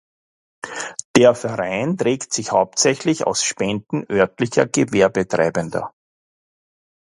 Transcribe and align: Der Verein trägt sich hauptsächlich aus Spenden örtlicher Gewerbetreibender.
Der 1.15 1.35
Verein 1.35 1.95
trägt 1.95 2.33
sich 2.33 2.49
hauptsächlich 2.51 3.27
aus 3.27 3.43
Spenden 3.43 4.03
örtlicher 4.11 4.65
Gewerbetreibender. 4.65 5.93